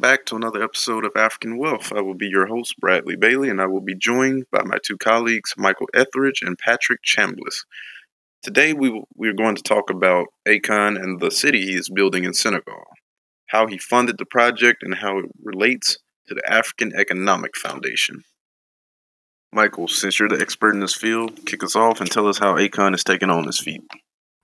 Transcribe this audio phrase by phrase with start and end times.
[0.00, 1.92] welcome back to another episode of African Wealth.
[1.92, 4.96] I will be your host, Bradley Bailey, and I will be joined by my two
[4.96, 7.66] colleagues, Michael Etheridge and Patrick Chambliss.
[8.42, 12.32] Today, we we're going to talk about Akon and the city he is building in
[12.32, 12.82] Senegal,
[13.48, 15.98] how he funded the project, and how it relates
[16.28, 18.22] to the African Economic Foundation.
[19.52, 22.54] Michael, since you're the expert in this field, kick us off and tell us how
[22.54, 23.82] Akon is taking on this feat.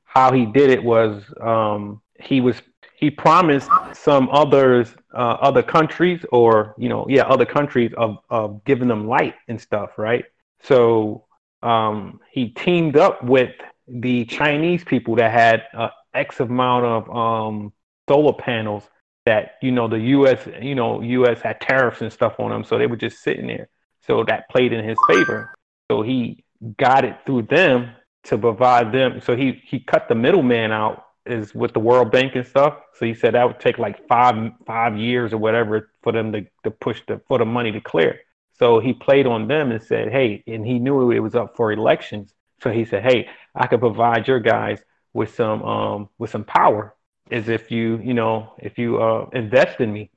[0.04, 2.60] How he did it was um, he was
[2.96, 8.64] he promised some others uh, other countries or you know yeah other countries of of
[8.64, 10.24] giving them light and stuff right?
[10.62, 11.27] So
[11.62, 13.52] um, he teamed up with
[13.88, 17.73] the chinese people that had uh, x amount of um,
[18.09, 18.88] solar panels
[19.26, 22.78] that you know the us you know us had tariffs and stuff on them so
[22.78, 23.68] they were just sitting there.
[24.06, 25.52] So that played in his favor.
[25.90, 26.45] So he
[26.78, 27.90] got it through them
[28.24, 32.35] to provide them so he he cut the middleman out is with the World Bank
[32.35, 32.79] and stuff.
[32.95, 36.46] So he said that would take like five five years or whatever for them to,
[36.65, 38.21] to push the for the money to clear.
[38.59, 41.73] So he played on them and said, hey, and he knew it was up for
[41.73, 42.32] elections.
[42.63, 44.80] So he said, hey, I could provide your guys
[45.13, 46.95] with some um with some power
[47.30, 50.10] as if you you know if you uh invest in me.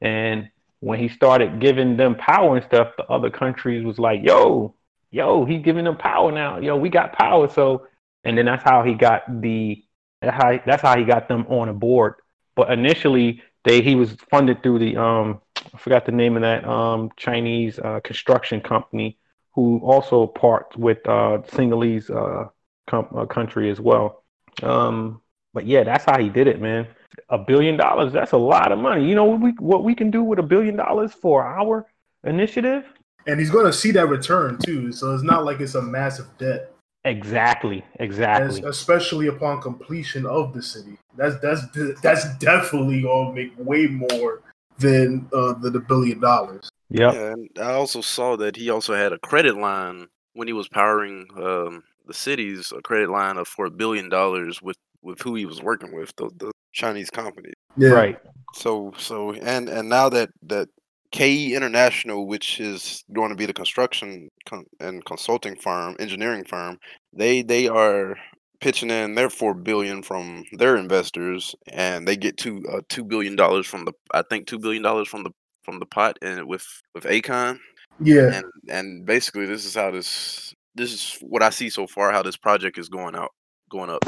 [0.00, 0.50] And
[0.80, 4.74] when he started giving them power and stuff, the other countries was like, yo,
[5.10, 6.58] yo, he's giving them power now.
[6.58, 7.48] Yo, we got power.
[7.48, 7.86] So
[8.24, 9.82] and then that's how he got the
[10.26, 12.14] that's how that's how he got them on a board.
[12.54, 15.40] But initially, they he was funded through the um
[15.74, 19.18] I forgot the name of that um Chinese uh, construction company
[19.54, 22.46] who also part with uh Senegalese uh,
[22.88, 24.24] com- uh, country as well.
[24.62, 25.22] Um,
[25.54, 26.86] but yeah, that's how he did it, man.
[27.30, 29.08] A billion dollars, that's a lot of money.
[29.08, 31.86] You know what we what we can do with a billion dollars for our
[32.24, 32.84] initiative?
[33.26, 34.92] And he's going to see that return too.
[34.92, 36.75] So it's not like it's a massive debt.
[37.06, 38.62] Exactly, exactly.
[38.64, 41.62] especially upon completion of the city, that's that's
[42.02, 44.42] that's definitely gonna make way more
[44.78, 46.68] than uh, the, the billion dollars.
[46.90, 47.14] Yep.
[47.14, 50.68] Yeah, and I also saw that he also had a credit line when he was
[50.68, 55.36] powering um, the cities, a credit line of for a billion dollars with with who
[55.36, 57.52] he was working with, the, the Chinese company.
[57.76, 57.90] Yeah.
[57.90, 58.18] Right.
[58.54, 60.68] So so and and now that that
[61.12, 66.78] KE International, which is going to be the construction con- and consulting firm, engineering firm,
[67.12, 68.16] they they are
[68.60, 73.36] pitching in their four billion from their investors, and they get two uh, two billion
[73.36, 75.30] dollars from the I think two billion dollars from the
[75.62, 77.58] from the pot and with with Akon.
[78.00, 82.12] Yeah, and and basically this is how this this is what I see so far
[82.12, 83.30] how this project is going out
[83.70, 84.04] going up.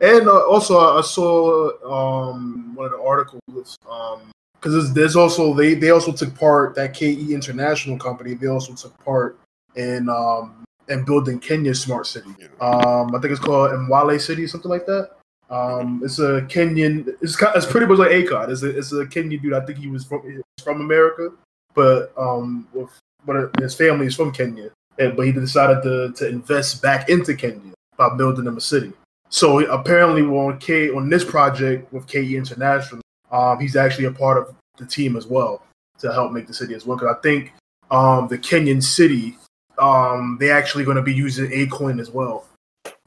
[0.00, 5.74] And uh, also, I saw um, one of the articles um, because there's also they
[5.74, 8.34] they also took part that KE International company.
[8.34, 9.38] They also took part
[9.76, 12.30] in um in building Kenya's smart city.
[12.60, 15.10] Um, I think it's called Mwale City, something like that.
[15.50, 17.08] Um, it's a Kenyan.
[17.20, 18.50] It's kind, it's pretty much like Akon.
[18.50, 19.54] It's a it's a Kenyan dude.
[19.54, 21.30] I think he was from from America,
[21.74, 22.90] but um, with,
[23.24, 24.70] but his family is from Kenya.
[24.98, 28.92] And, but he decided to to invest back into Kenya by building them a city.
[29.30, 33.00] So apparently, on K on this project with KE International,
[33.30, 35.62] um, he's actually a part of the team as well
[35.98, 36.96] to help make the city as well.
[36.96, 37.52] Because I think
[37.90, 39.36] um, the Kenyan city,
[39.78, 42.46] um, they actually going to be using Akoin as well,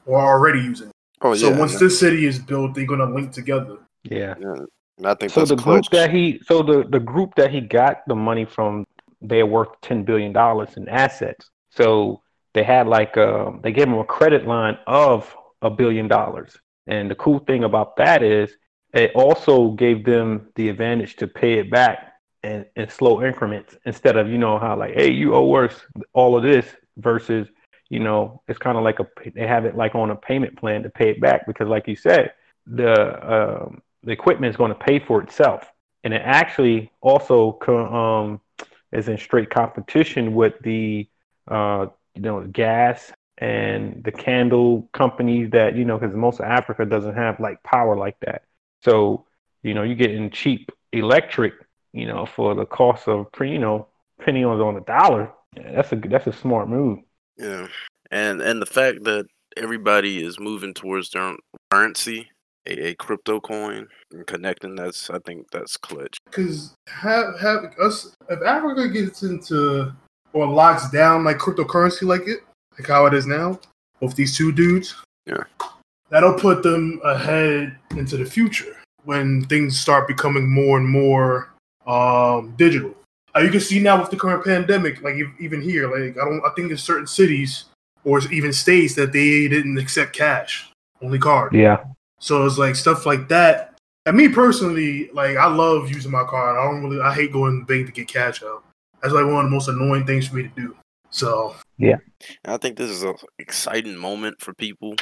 [0.06, 0.88] or already using.
[0.88, 0.94] It.
[1.22, 1.78] Oh, so yeah, once yeah.
[1.80, 3.78] this city is built, they're going to link together.
[4.02, 4.34] Yeah.
[4.40, 4.54] yeah.
[4.98, 5.44] And I think so.
[5.44, 5.90] The clutch.
[5.90, 8.86] group that he, so the the group that he got the money from,
[9.20, 11.48] they're worth ten billion dollars in assets.
[11.70, 12.20] So
[12.54, 16.56] they had like um, they gave him a credit line of a billion dollars.
[16.86, 18.54] And the cool thing about that is
[18.92, 24.16] it also gave them the advantage to pay it back in, in slow increments instead
[24.16, 25.80] of you know how like hey you owe us
[26.12, 26.66] all of this
[26.96, 27.48] versus
[27.88, 30.82] you know it's kind of like a they have it like on a payment plan
[30.82, 32.32] to pay it back because like you said
[32.66, 35.70] the um, the equipment is going to pay for itself.
[36.04, 38.40] And it actually also um,
[38.92, 41.08] is in straight competition with the
[41.48, 46.84] uh, you know gas and the candle companies that you know because most of Africa
[46.84, 48.42] doesn't have like power like that
[48.82, 49.24] so,
[49.62, 51.54] you know, you're getting cheap electric,
[51.92, 53.88] you know, for the cost of, you know,
[54.20, 55.30] penny on on the dollar.
[55.56, 57.00] Yeah, that's a that's a smart move.
[57.36, 57.68] Yeah,
[58.10, 59.26] and and the fact that
[59.56, 61.38] everybody is moving towards their own
[61.70, 62.28] currency,
[62.66, 64.74] a, a crypto coin, and connecting.
[64.74, 66.16] That's I think that's clutch.
[66.24, 69.92] Because have have us if Africa gets into
[70.32, 72.40] or locks down like cryptocurrency like it,
[72.78, 73.60] like how it is now,
[74.00, 74.94] with these two dudes.
[75.26, 75.44] Yeah
[76.12, 81.52] that'll put them ahead into the future when things start becoming more and more
[81.88, 82.94] um, digital.
[83.34, 86.40] Uh, you can see now with the current pandemic, like even here, like I don't,
[86.46, 87.64] I think in certain cities
[88.04, 90.70] or even states that they didn't accept cash,
[91.00, 91.52] only card.
[91.52, 91.82] Yeah.
[92.20, 93.72] So it's like stuff like that
[94.04, 96.58] and me personally, like I love using my card.
[96.58, 98.64] I don't really, I hate going to the bank to get cash out.
[99.00, 100.76] That's like one of the most annoying things for me to do.
[101.10, 101.98] So yeah,
[102.44, 104.94] I think this is an exciting moment for people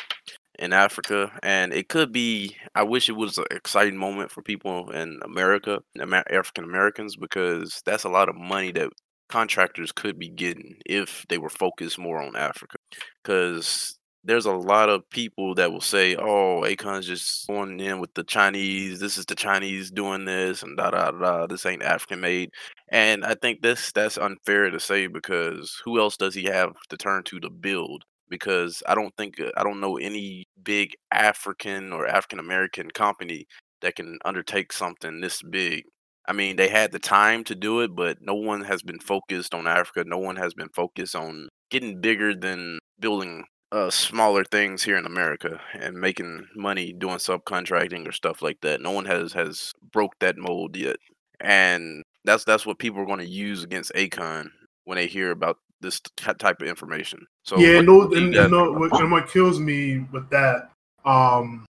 [0.60, 2.56] in Africa, and it could be.
[2.74, 7.82] I wish it was an exciting moment for people in America, Amer- African Americans, because
[7.86, 8.90] that's a lot of money that
[9.28, 12.76] contractors could be getting if they were focused more on Africa.
[13.22, 18.12] Because there's a lot of people that will say, "Oh, Akon's just going in with
[18.14, 19.00] the Chinese.
[19.00, 21.46] This is the Chinese doing this, and da da da.
[21.46, 22.50] This ain't African made."
[22.88, 26.96] And I think this that's unfair to say because who else does he have to
[26.96, 28.04] turn to to build?
[28.30, 33.46] Because I don't think uh, I don't know any big African or African American company
[33.82, 35.84] that can undertake something this big.
[36.28, 39.54] I mean, they had the time to do it, but no one has been focused
[39.54, 40.04] on Africa.
[40.06, 45.06] No one has been focused on getting bigger than building uh, smaller things here in
[45.06, 48.80] America and making money doing subcontracting or stuff like that.
[48.80, 50.96] No one has has broke that mold yet,
[51.40, 54.50] and that's that's what people are going to use against Akon
[54.84, 57.20] when they hear about this type of information.
[57.50, 60.06] So yeah, what- no, what do you and, and, no, what, and what kills me
[60.12, 60.70] with that
[61.04, 61.66] um,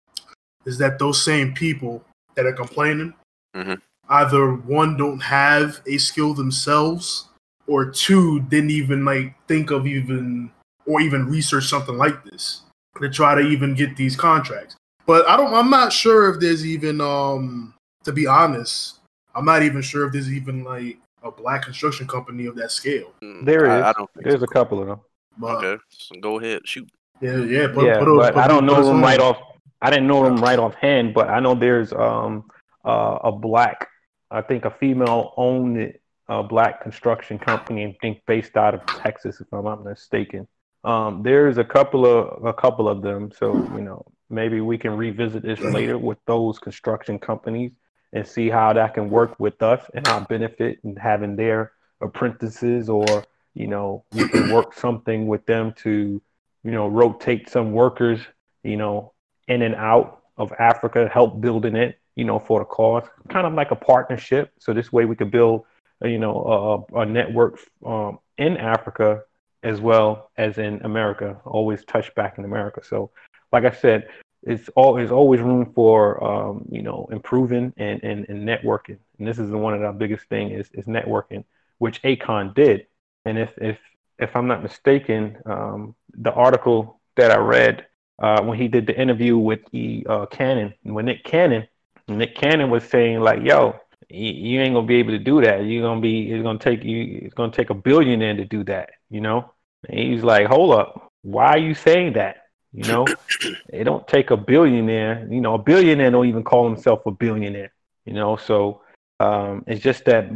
[0.64, 2.02] is that those same people
[2.34, 3.12] that are complaining
[3.55, 3.78] Mhm.
[4.08, 7.28] either one don't have a skill themselves,
[7.67, 10.50] or two didn't even like think of even
[10.87, 12.62] or even research something like this
[12.99, 14.76] to try to even get these contracts.
[15.05, 15.52] But I don't.
[15.52, 17.75] I'm not sure if there's even um
[18.05, 19.00] to be honest.
[19.34, 23.12] I'm not even sure if there's even like a black construction company of that scale.
[23.43, 23.82] There is.
[23.84, 23.90] I.
[23.90, 24.44] I don't think There's so.
[24.44, 25.00] a couple of them.
[25.38, 26.88] But Okay, so go ahead, shoot.
[27.21, 29.38] yeah, yeah, put, yeah, put a- but put- I don't know them right off.
[29.83, 32.49] I didn't know them right offhand, but I know there's um
[32.85, 33.88] uh, a black,
[34.31, 35.93] I think a female owned
[36.29, 40.47] uh, black construction company, I think based out of Texas, if I'm not mistaken.
[40.85, 44.93] Um, there's a couple of a couple of them, so you know maybe we can
[44.97, 47.73] revisit this later with those construction companies
[48.12, 52.89] and see how that can work with us and our benefit and having their apprentices
[52.89, 53.25] or
[53.56, 56.23] you know we can work something with them to
[56.62, 58.20] you know rotate some workers
[58.62, 59.12] you know
[59.49, 63.55] in and out of Africa, help building it, you know, for the cause, kind of
[63.55, 64.53] like a partnership.
[64.58, 65.64] So this way we could build,
[66.05, 69.23] uh, you know, a, a network um, in Africa
[69.62, 71.41] as well as in America.
[71.44, 72.82] Always touch back in America.
[72.85, 73.11] So,
[73.53, 74.08] like I said,
[74.43, 78.99] it's all there's always room for um, you know improving and, and and networking.
[79.19, 81.44] And this is one of the biggest thing is is networking,
[81.79, 82.87] which Akon did.
[83.26, 83.78] And if if
[84.19, 87.87] if I'm not mistaken, um, the article that I read
[88.23, 91.67] uh, when he did the interview with the uh, Cannon, when Nick Cannon,
[92.08, 93.75] Nick Cannon was saying like, "Yo,
[94.08, 95.64] you, you ain't gonna be able to do that.
[95.64, 96.31] You're gonna be.
[96.31, 97.20] It's gonna take you.
[97.25, 98.90] It's gonna take a billionaire to do that.
[99.11, 99.52] You know."
[99.88, 102.37] And he's like, "Hold up, why are you saying that?
[102.72, 103.06] You know,
[103.72, 105.26] it don't take a billionaire.
[105.29, 107.72] You know, a billionaire don't even call himself a billionaire.
[108.05, 108.82] You know, so
[109.19, 110.32] um, it's just that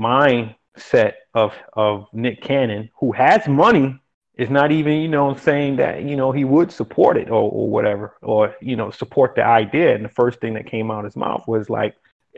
[0.81, 3.99] mindset of of Nick Cannon, who has money,
[4.37, 7.69] is not even, you know, saying that, you know, he would support it or, or
[7.69, 9.95] whatever, or, you know, support the idea.
[9.95, 11.95] And the first thing that came out of his mouth was like,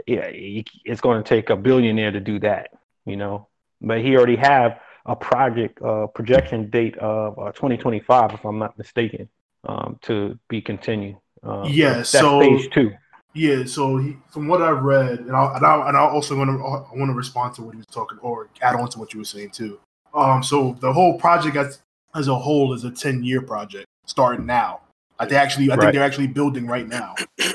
[0.06, 2.71] yeah, it's going to take a billionaire to do that,
[3.05, 3.49] you know.
[3.81, 8.79] But he already have a project uh, projection date of uh, 2025, if I'm not
[8.79, 9.29] mistaken,
[9.65, 11.17] um, to be continued.
[11.43, 12.93] Um, Yeah, so- phase two.
[13.34, 16.51] Yeah, so he, from what I've read, and I and I, and I also want
[16.51, 19.15] to I want to respond to what he was talking or add on to what
[19.15, 19.81] you were saying too.
[20.15, 21.81] Um, so the whole project as
[22.15, 24.81] as a whole is a ten year project starting now.
[25.19, 25.84] Like they actually, I Right.
[25.84, 27.15] think they're actually building right now.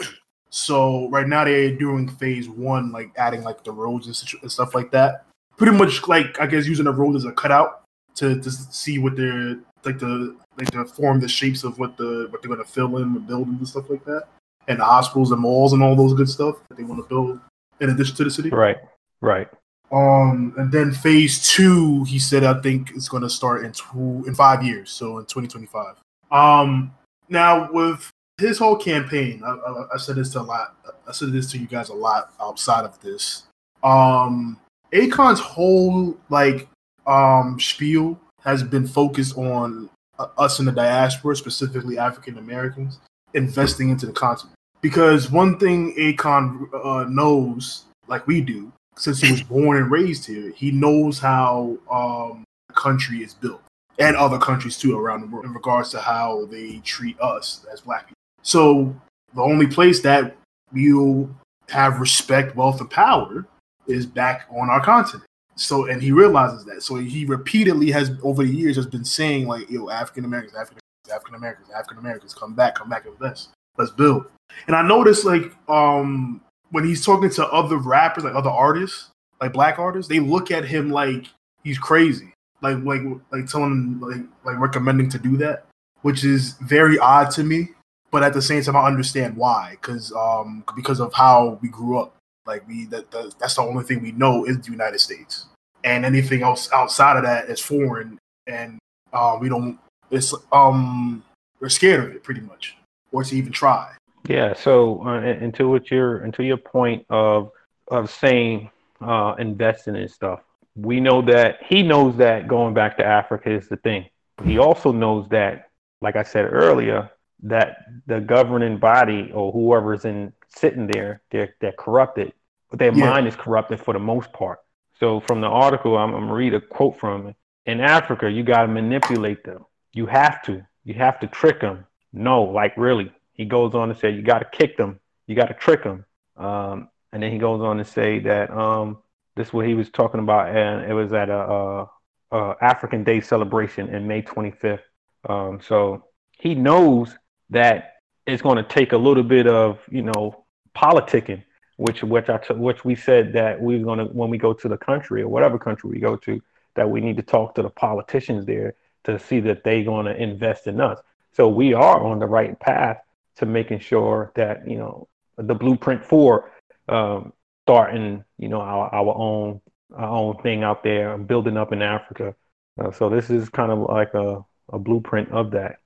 [0.49, 4.51] So right now they're doing phase one, like adding like the roads and, situ- and
[4.51, 5.25] stuff like that.
[5.57, 7.83] Pretty much like I guess using the road as a cutout
[8.15, 12.27] to to see what they're like the like to form the shapes of what the
[12.31, 14.23] what they're gonna fill in with buildings and stuff like that
[14.67, 17.39] and the hospitals and malls and all those good stuff that they want to build
[17.79, 18.49] in addition to the city.
[18.49, 18.77] Right,
[19.21, 19.47] right.
[19.91, 24.25] Um, and then phase two, he said, I think it's going to start in two
[24.27, 25.95] in five years, so in 2025.
[26.31, 26.93] Um,
[27.29, 30.75] now with his whole campaign, I, I, I said this to a lot.
[31.07, 33.43] I said this to you guys a lot outside of this.
[33.81, 34.59] Um,
[34.93, 36.67] Akon's whole like
[37.05, 42.99] um spiel has been focused on uh, us in the diaspora, specifically African Americans,
[43.33, 44.56] investing into the continent.
[44.81, 50.25] Because one thing Akon uh, knows, like we do, since he was born and raised
[50.25, 53.61] here, he knows how um, the country is built
[53.99, 57.81] and other countries too around the world in regards to how they treat us as
[57.81, 58.15] black people.
[58.43, 58.95] So
[59.33, 60.35] the only place that
[60.71, 61.29] we'll
[61.69, 63.45] have respect, wealth, and power
[63.87, 65.25] is back on our continent.
[65.55, 66.83] So and he realizes that.
[66.83, 70.79] So he repeatedly has over the years has been saying like, "Yo, African Americans, African
[70.79, 73.49] Americans, African Americans, African Americans, come back, come back and invest.
[73.77, 74.27] Let's build."
[74.67, 79.09] And I noticed like um when he's talking to other rappers, like other artists,
[79.41, 81.27] like black artists, they look at him like
[81.63, 83.01] he's crazy, like like
[83.31, 85.65] like telling like like recommending to do that,
[86.01, 87.69] which is very odd to me.
[88.09, 91.99] But at the same time, I understand why, because um because of how we grew
[91.99, 92.13] up.
[92.45, 95.47] Like we that, that that's the only thing we know is the United States,
[95.83, 98.79] and anything else outside of that is foreign, and
[99.11, 99.77] uh, we don't.
[100.11, 101.23] It's um
[101.59, 102.77] we're scared of it pretty much,
[103.11, 103.96] or to even try.
[104.27, 104.53] Yeah.
[104.53, 107.51] So uh, until what your until your point of
[107.89, 108.69] of saying
[109.01, 110.41] uh, investing in stuff,
[110.75, 114.05] we know that he knows that going back to Africa is the thing.
[114.43, 115.69] He also knows that,
[116.01, 117.09] like I said earlier,
[117.43, 122.33] that the governing body or whoever's in sitting there, they're they're corrupted,
[122.69, 123.09] but their Yeah.
[123.09, 124.59] mind is corrupted for the most part.
[124.99, 127.35] So from the article, I'm, I'm gonna read a quote from it.
[127.65, 129.65] In Africa, you got to manipulate them.
[129.93, 130.65] You have to.
[130.85, 131.85] You have to trick them.
[132.13, 133.11] No, like really.
[133.37, 134.99] He goes on to say you got to kick them.
[135.27, 136.05] You got to trick them.
[136.35, 138.97] Um, and then he goes on to say that um,
[139.35, 141.89] this is what he was talking about, and it was at a, a,
[142.31, 144.81] a African Day celebration in May 25th.
[145.29, 147.15] Um, so he knows
[147.49, 147.93] that
[148.25, 151.43] it's going to take a little bit of you know politicking,
[151.77, 154.67] which which I t- which we said that we're going to when we go to
[154.67, 156.41] the country or whatever country we go to
[156.75, 160.15] that we need to talk to the politicians there to see that they're going to
[160.15, 160.99] invest in us.
[161.31, 162.97] So we are on the right path
[163.37, 166.51] to making sure that you know the blueprint for
[166.89, 167.33] um,
[167.65, 169.61] starting you know our, our own
[169.95, 172.35] our own thing out there and building up in Africa.
[172.79, 175.77] Uh, so this is kind of like a, a blueprint of that.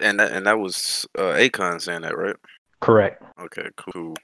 [0.00, 2.36] And that, and that was uh, Akon saying that, right?
[2.80, 3.22] Correct.
[3.40, 4.14] Okay, cool.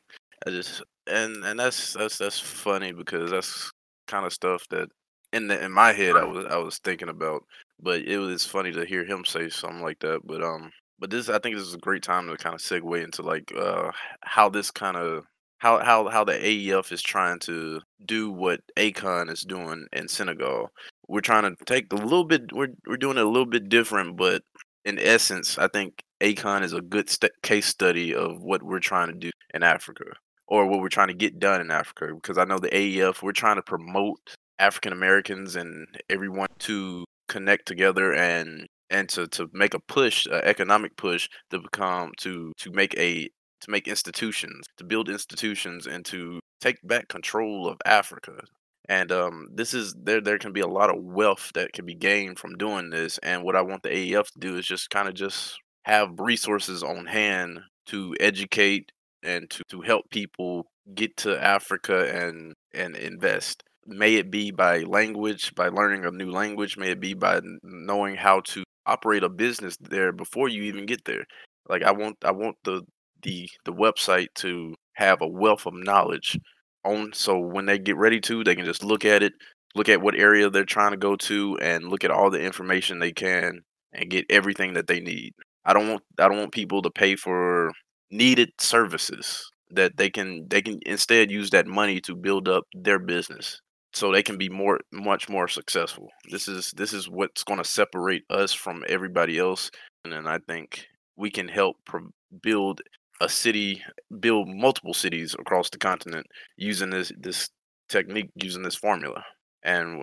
[0.47, 3.73] I just and and that's that's that's funny because that's
[4.07, 4.89] kind of stuff that
[5.33, 7.45] in the in my head I was I was thinking about,
[7.81, 10.21] but it was funny to hear him say something like that.
[10.25, 13.03] But um, but this I think this is a great time to kind of segue
[13.03, 13.91] into like uh
[14.23, 15.25] how this kind of
[15.59, 20.71] how how how the AEF is trying to do what Akon is doing in Senegal.
[21.09, 22.53] We're trying to take a little bit.
[22.53, 24.43] We're we're doing it a little bit different, but
[24.85, 29.09] in essence, I think Akon is a good st- case study of what we're trying
[29.09, 30.05] to do in Africa
[30.47, 32.09] or what we're trying to get done in Africa.
[32.15, 34.19] Because I know the AEF, we're trying to promote
[34.59, 40.41] African Americans and everyone to connect together and and to, to make a push, an
[40.45, 43.29] economic push to become to to make a
[43.61, 48.45] to make institutions, to build institutions and to take back control of Africa.
[48.89, 50.21] And um, this is there.
[50.21, 53.19] There can be a lot of wealth that can be gained from doing this.
[53.19, 56.83] And what I want the AEF to do is just kind of just have resources
[56.83, 58.91] on hand to educate
[59.23, 63.63] and to, to help people get to Africa and and invest.
[63.87, 66.77] May it be by language, by learning a new language.
[66.77, 71.05] May it be by knowing how to operate a business there before you even get
[71.05, 71.25] there.
[71.69, 72.83] Like I want, I want the
[73.23, 76.39] the the website to have a wealth of knowledge
[76.85, 79.33] on, so when they get ready to, they can just look at it,
[79.75, 82.99] look at what area they're trying to go to, and look at all the information
[82.99, 83.61] they can
[83.93, 85.33] and get everything that they need.
[85.65, 87.73] I don't want I don't want people to pay for
[88.11, 92.99] needed services that they can they can instead use that money to build up their
[92.99, 93.61] business
[93.93, 96.09] so they can be more much more successful.
[96.31, 99.71] This is this is what's going to separate us from everybody else
[100.05, 102.81] and then I think we can help pro- build
[103.21, 103.83] a city
[104.21, 106.27] build multiple cities across the continent
[106.57, 107.51] using this this
[107.89, 109.25] technique using this formula.
[109.65, 110.03] And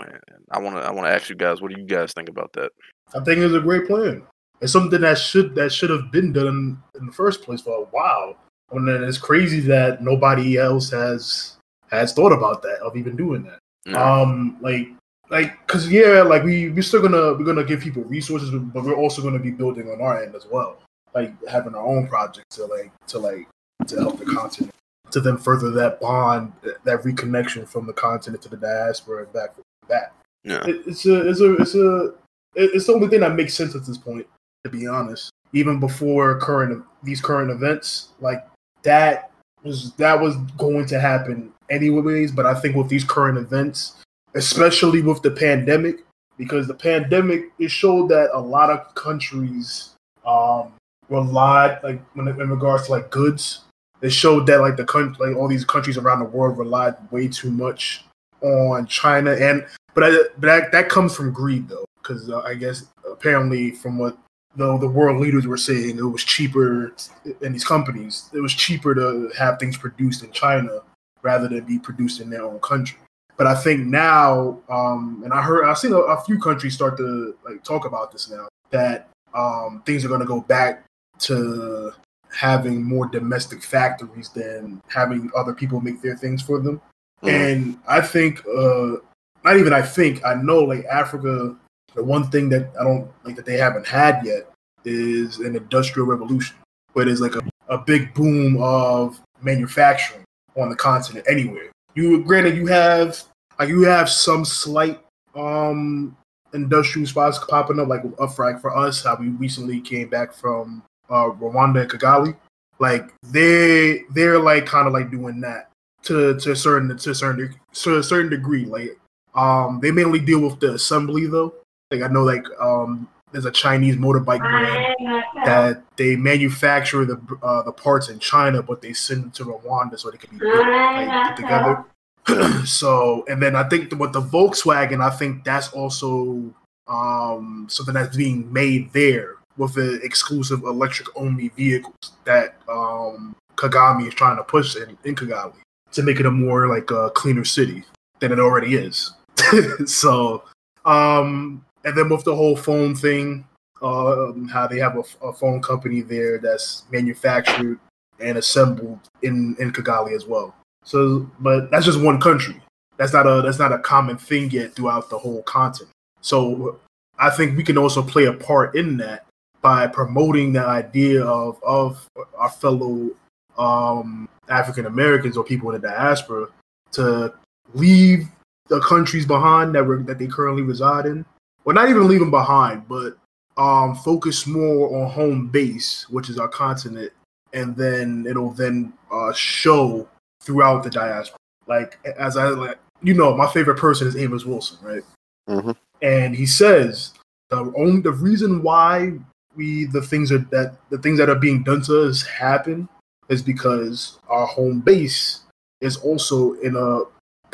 [0.52, 2.54] I want to I want to ask you guys what do you guys think about
[2.54, 2.72] that?
[3.16, 4.24] I think it's a great plan.
[4.62, 7.86] It's something that should that should have been done in the first place for a
[7.86, 8.38] while.
[8.72, 11.58] And it's crazy that nobody else has
[11.90, 13.60] has thought about that of even doing that.
[13.86, 14.02] Yeah.
[14.02, 14.90] Um, like
[15.30, 18.96] like because yeah, like we we're still gonna we're gonna give people resources, but we're
[18.96, 20.78] also gonna be building on our end as well,
[21.14, 23.48] like having our own projects to like to like
[23.88, 24.74] to help the continent
[25.12, 29.34] to then further that bond, that, that reconnection from the continent to the diaspora and
[29.34, 29.52] back
[29.88, 30.14] back
[30.44, 30.64] yeah.
[30.66, 32.14] it, it's a it's a it's a
[32.56, 34.26] it's the only thing that makes sense at this point
[34.64, 38.48] to be honest even before current these current events like
[38.84, 39.32] that
[39.64, 44.04] was that was going to happen anyways but i think with these current events
[44.36, 46.04] especially with the pandemic
[46.38, 49.96] because the pandemic it showed that a lot of countries
[50.26, 50.74] um
[51.10, 53.62] relied like when in regards to like goods
[54.02, 57.28] it showed that like the country like all these countries around the world relied way
[57.28, 58.06] too much
[58.42, 62.54] on china and but, I, but that, that comes from greed though because uh, i
[62.54, 64.18] guess apparently from what
[64.56, 66.94] the, the world leaders were saying it was cheaper
[67.42, 68.30] in these companies.
[68.34, 70.80] It was cheaper to have things produced in china
[71.26, 72.98] rather than be produced in their own country
[73.36, 76.96] but i think now um, and i heard i've seen a, a few countries start
[76.96, 80.86] to like talk about this now that um, things are going to go back
[81.20, 81.92] to
[82.36, 86.82] having more domestic factories than having other people make their things for them.
[87.24, 87.30] Mm.
[87.30, 88.98] And I think, uh,
[89.44, 91.56] not even I think, I know like Africa,
[91.94, 94.50] the one thing that I don't like that they haven't had yet
[94.84, 96.58] is an industrial revolution,
[96.94, 100.25] where there's like a, a big boom of manufacturing
[100.58, 101.72] on the continent anywhere.
[101.96, 103.22] You granted you have
[103.60, 105.00] like you have some slight
[105.36, 106.16] um
[106.54, 110.84] industrial spots popping up like up for, for us how we recently came back from
[111.10, 112.36] uh Rwanda and Kigali.
[112.80, 115.70] Like they they're like kind of like doing that
[116.04, 118.66] to to a certain to a certain to a certain degree.
[118.66, 118.98] Like
[119.36, 121.54] um they mainly deal with the assembly though.
[121.92, 124.96] Like I know like um there's a Chinese motorbike brand
[125.44, 130.00] that they manufacture the uh, the parts in China, but they send them to Rwanda
[130.00, 131.86] so they can be built, like, put together.
[132.66, 136.54] so and then I think with the Volkswagen, I think that's also
[136.88, 144.08] um, something that's being made there with the exclusive electric only vehicles that um, Kagame
[144.08, 145.56] is trying to push in, in Kigali
[145.92, 147.84] to make it a more like a cleaner city
[148.22, 149.12] than it already is.
[149.86, 150.46] so
[150.86, 153.48] um, and then with the whole phone thing,
[153.82, 157.80] uh, how they have a, a phone company there that's manufactured
[158.20, 160.54] and assembled in in Kigali as well.
[160.84, 162.62] So, but that's just one country.
[162.98, 165.92] That's not a that's not a common thing yet throughout the whole continent.
[166.22, 166.80] So,
[167.20, 169.26] I think we can also play a part in that
[169.62, 173.12] by promoting the idea of of our fellow
[173.58, 176.48] um, African Americans or people in the diaspora
[176.94, 177.34] to
[177.74, 178.28] leave
[178.70, 181.26] the countries behind that that they currently reside in.
[181.66, 183.18] Well, not even leave them behind, but
[183.58, 187.12] um, focus more on home base, which is our continent,
[187.54, 190.08] and then it'll then uh, show
[190.42, 191.38] throughout the diaspora.
[191.68, 195.04] Like as I like, you know, my favorite person is Amos Wilson, right?
[195.50, 195.72] Mm-hmm.
[196.02, 197.14] And he says
[197.50, 199.14] the only the reason why
[199.56, 202.88] we the things are that the things that are being done to us happen
[203.30, 205.42] is because our home base
[205.82, 207.02] is also in a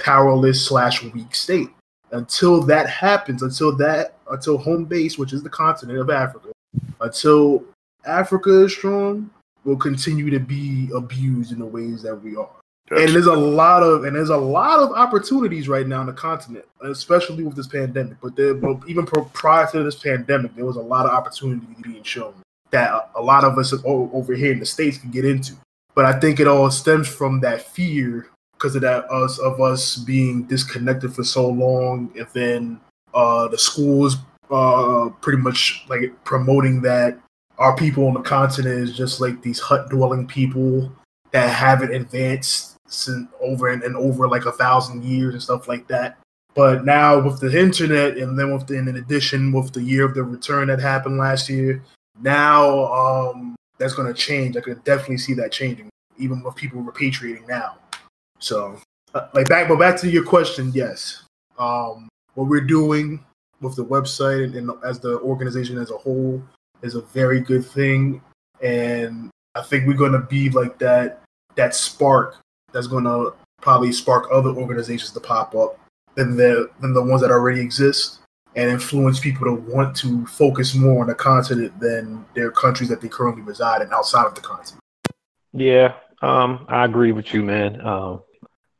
[0.01, 1.69] powerless slash weak state.
[2.11, 6.49] Until that happens, until that until home base, which is the continent of Africa,
[6.99, 7.63] until
[8.05, 9.29] Africa is strong,
[9.63, 12.49] will continue to be abused in the ways that we are.
[12.89, 13.03] Gotcha.
[13.03, 16.13] And there's a lot of and there's a lot of opportunities right now in the
[16.13, 18.17] continent, especially with this pandemic.
[18.21, 22.03] But there, but even prior to this pandemic, there was a lot of opportunity being
[22.03, 22.33] shown
[22.71, 25.53] that a lot of us over here in the states can get into.
[25.93, 28.27] But I think it all stems from that fear
[28.61, 32.79] because of that us of us being disconnected for so long, and then
[33.13, 34.17] uh, the schools
[34.51, 37.17] uh, pretty much like promoting that
[37.57, 40.91] our people on the continent is just like these hut dwelling people
[41.31, 45.87] that haven't advanced since over and, and over like a thousand years and stuff like
[45.87, 46.17] that.
[46.53, 50.13] But now with the internet, and then with the, in addition with the year of
[50.13, 51.81] the return that happened last year,
[52.21, 54.57] now um, that's going to change.
[54.57, 57.77] I could definitely see that changing, even with people repatriating now.
[58.41, 58.79] So,
[59.13, 61.23] uh, like back, but back to your question, yes,
[61.57, 63.23] um, what we're doing
[63.61, 66.41] with the website and, and as the organization as a whole
[66.81, 68.21] is a very good thing,
[68.61, 71.21] and I think we're going to be like that
[71.55, 72.37] that spark
[72.71, 75.79] that's going to probably spark other organizations to pop up
[76.15, 78.19] than the than the ones that already exist
[78.55, 82.99] and influence people to want to focus more on the continent than their countries that
[82.99, 84.81] they currently reside in outside of the continent.
[85.53, 87.79] Yeah, um, I agree with you, man.
[87.85, 88.21] Um,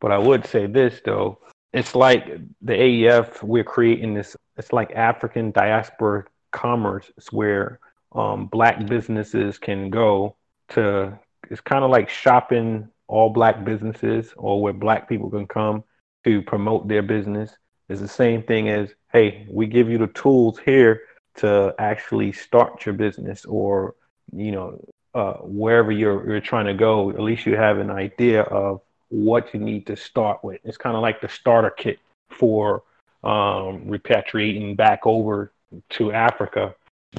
[0.01, 1.39] but I would say this though,
[1.71, 2.27] it's like
[2.61, 3.41] the AEF.
[3.41, 4.35] We're creating this.
[4.57, 7.79] It's like African diaspora commerce, where
[8.11, 10.35] um, black businesses can go
[10.69, 11.17] to.
[11.49, 15.83] It's kind of like shopping all black businesses or where black people can come
[16.23, 17.51] to promote their business
[17.89, 21.01] It's the same thing as hey we give you the tools here
[21.35, 23.95] to actually start your business or
[24.33, 24.81] you know
[25.13, 28.81] uh, wherever you're you're trying to go at least you have an idea of
[29.11, 32.83] what you need to start with it's kind of like the starter kit for
[33.23, 35.51] um, repatriating back over
[35.89, 36.73] to africa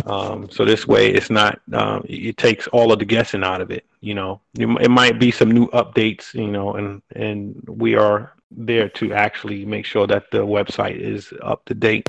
[0.07, 1.61] um, so this way, it's not.
[1.73, 3.85] Um, it takes all of the guessing out of it.
[4.01, 6.33] You know, it might be some new updates.
[6.35, 11.33] You know, and and we are there to actually make sure that the website is
[11.43, 12.09] up to date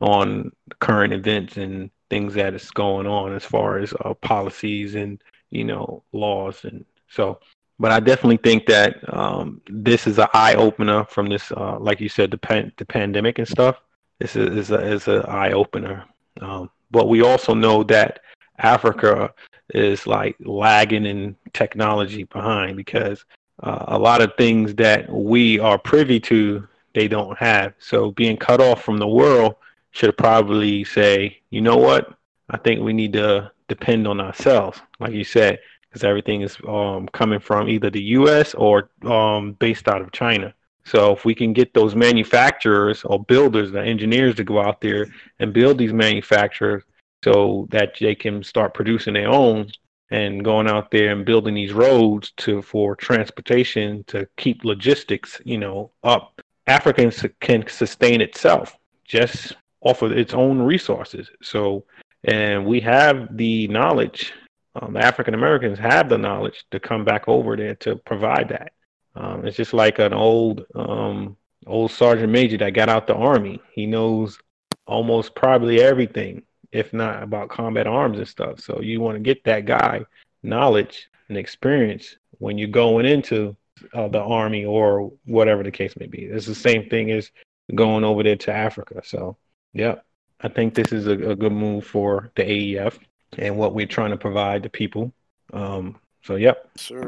[0.00, 5.22] on current events and things that is going on as far as uh, policies and
[5.50, 7.40] you know laws and so.
[7.82, 12.00] But I definitely think that um, this is an eye opener from this, uh, like
[12.00, 13.80] you said, the, pan- the pandemic and stuff.
[14.20, 16.04] This is, is is an eye opener.
[16.40, 18.20] Um, but we also know that
[18.58, 19.34] Africa
[19.74, 23.24] is like lagging in technology behind because
[23.64, 27.74] uh, a lot of things that we are privy to, they don't have.
[27.80, 29.56] So being cut off from the world
[29.90, 32.16] should probably say, you know what?
[32.48, 34.80] I think we need to depend on ourselves.
[35.00, 35.58] Like you said,
[35.92, 38.54] because everything is um, coming from either the U.S.
[38.54, 40.54] or um, based out of China.
[40.84, 45.06] So if we can get those manufacturers or builders, the engineers to go out there
[45.38, 46.82] and build these manufacturers
[47.22, 49.70] so that they can start producing their own
[50.10, 55.58] and going out there and building these roads to for transportation to keep logistics, you
[55.58, 56.40] know, up.
[56.66, 61.28] Africa can sustain itself just off of its own resources.
[61.42, 61.84] So,
[62.24, 64.32] and we have the knowledge.
[64.74, 68.72] Um, African Americans have the knowledge to come back over there to provide that.
[69.14, 73.60] Um, it's just like an old um, old sergeant major that got out the army.
[73.72, 74.38] He knows
[74.86, 78.60] almost probably everything, if not about combat arms and stuff.
[78.60, 80.04] So you want to get that guy
[80.42, 83.56] knowledge and experience when you're going into
[83.94, 86.24] uh, the army or whatever the case may be.
[86.24, 87.30] It's the same thing as
[87.74, 89.02] going over there to Africa.
[89.04, 89.36] So,
[89.72, 89.96] yeah,
[90.40, 92.98] I think this is a, a good move for the AEF
[93.38, 95.12] and what we're trying to provide to people.
[95.52, 96.70] Um, so, yep.
[96.76, 97.04] Sure.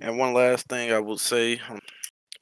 [0.00, 1.80] And one last thing I will say um,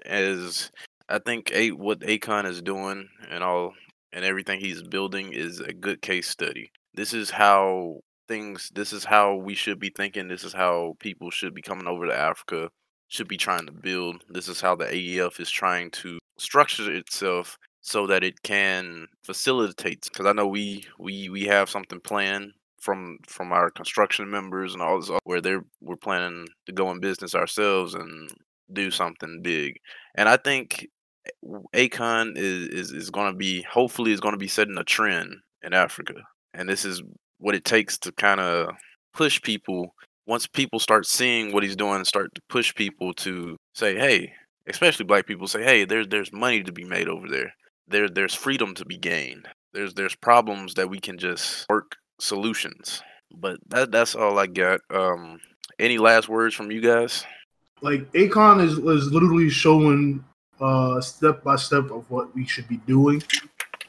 [0.05, 0.71] is
[1.09, 3.75] I think a, what Akon is doing and all
[4.13, 6.71] and everything he's building is a good case study.
[6.95, 10.29] This is how things this is how we should be thinking.
[10.29, 12.71] This is how people should be coming over to Africa,
[13.09, 14.25] should be trying to build.
[14.29, 20.05] This is how the AEF is trying to structure itself so that it can facilitate
[20.05, 24.83] because I know we we we have something planned from from our construction members and
[24.83, 28.31] all this uh, where they're we're planning to go in business ourselves and
[28.73, 29.79] do something big.
[30.16, 30.88] And I think
[31.27, 34.85] eh, Akon is is, is going to be hopefully is going to be setting a
[34.85, 36.14] trend in Africa.
[36.55, 37.03] And this is
[37.38, 38.75] what it takes to kind of
[39.14, 39.95] push people
[40.27, 44.33] once people start seeing what he's doing start to push people to say hey
[44.68, 47.53] especially black people say hey there's there's money to be made over there
[47.88, 53.03] there there's freedom to be gained there's there's problems that we can just work solutions.
[53.35, 54.81] But that that's all I got.
[54.91, 55.41] Um,
[55.79, 57.25] any last words from you guys?
[57.81, 60.25] Like Akon is is literally showing
[60.61, 63.23] uh step by step of what we should be doing.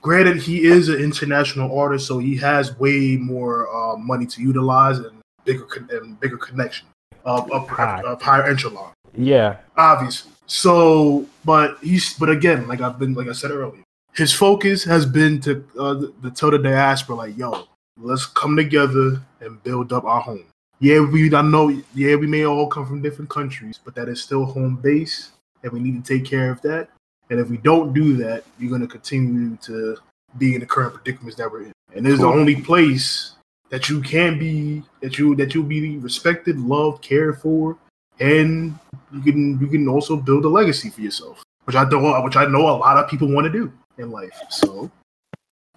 [0.02, 5.00] Granted, he is an international artist, so he has way more uh, money to utilize
[5.00, 6.88] and bigger con- and bigger connection
[7.24, 8.02] of uh, high.
[8.02, 8.91] of higher echelon.
[9.15, 10.32] Yeah, obviously.
[10.46, 15.06] So, but he's but again, like I've been like I said earlier, his focus has
[15.06, 19.93] been to uh, the to tell the diaspora like, yo, let's come together and build
[19.93, 20.45] up our home.
[20.79, 21.69] Yeah, we I know.
[21.93, 25.32] Yeah, we may all come from different countries, but that is still home base,
[25.63, 26.89] and we need to take care of that.
[27.29, 29.97] And if we don't do that, you're going to continue to
[30.38, 31.71] be in the current predicaments that we're in.
[31.95, 33.36] And this is the only place
[33.69, 37.77] that you can be that you that you'll be respected, loved, cared for,
[38.19, 38.77] and
[39.12, 42.45] you can you can also build a legacy for yourself, which I don't, which I
[42.45, 44.38] know a lot of people want to do in life.
[44.49, 44.91] So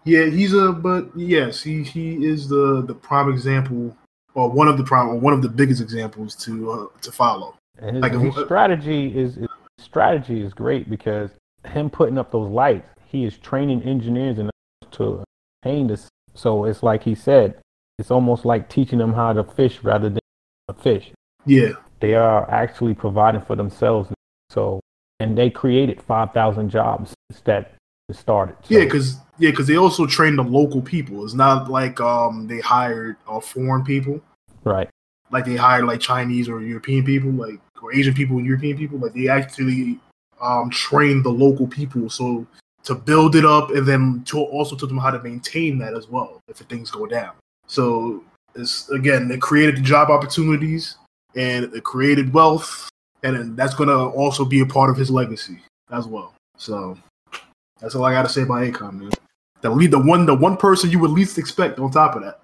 [0.07, 3.97] yeah, he's a but yes, he he is the the prime example
[4.35, 7.57] or one of the prime or one of the biggest examples to uh, to follow.
[7.79, 11.31] And his, like, his strategy is his strategy is great because
[11.67, 14.51] him putting up those lights, he is training engineers and
[14.93, 15.25] to
[15.63, 16.09] paint this.
[16.35, 17.59] So it's like he said,
[17.99, 20.21] it's almost like teaching them how to fish rather than
[20.69, 21.11] a fish.
[21.45, 24.11] Yeah, they are actually providing for themselves.
[24.51, 24.81] So
[25.19, 27.15] and they created five thousand jobs
[27.45, 27.73] that
[28.13, 28.57] started.
[28.63, 28.75] So.
[28.75, 31.25] Yeah, because yeah, because they also train the local people.
[31.25, 34.21] It's not like um they hired uh, foreign people,
[34.65, 34.89] right?
[35.31, 38.99] Like they hired like Chinese or European people, like or Asian people and European people.
[38.99, 39.99] Like they actually
[40.41, 42.47] um train the local people so
[42.85, 46.09] to build it up and then to also teach them how to maintain that as
[46.09, 47.33] well if things go down.
[47.67, 48.23] So
[48.55, 50.97] it's again they created the job opportunities
[51.35, 52.89] and it created wealth
[53.23, 55.59] and that's gonna also be a part of his legacy
[55.91, 56.35] as well.
[56.57, 56.97] So
[57.81, 59.11] that's all I got to say about Akon, man.
[59.61, 62.41] The lead, the one, the one person you would least expect on top of that.